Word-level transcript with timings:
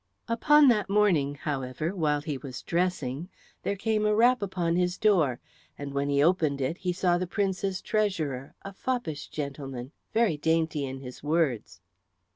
Upon 0.27 0.67
that 0.69 0.89
morning, 0.89 1.35
however, 1.35 1.95
while 1.95 2.21
he 2.21 2.35
was 2.35 2.63
dressing, 2.63 3.29
there 3.61 3.75
came 3.75 4.03
a 4.03 4.15
rap 4.15 4.41
upon 4.41 4.75
his 4.75 4.97
door, 4.97 5.39
and 5.77 5.93
when 5.93 6.09
he 6.09 6.23
opened 6.23 6.59
it 6.59 6.79
he 6.79 6.91
saw 6.91 7.19
the 7.19 7.27
Prince's 7.27 7.83
treasurer, 7.83 8.55
a 8.63 8.73
foppish 8.73 9.27
gentleman, 9.27 9.91
very 10.11 10.37
dainty 10.37 10.85
in 10.85 11.01
his 11.01 11.21
words. 11.21 11.81